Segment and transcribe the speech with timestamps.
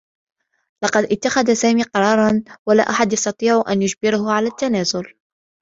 [0.83, 5.13] لقد اتّخذ سامي قرارا و لا أحد يستطيع أن يجبره على التّنازل.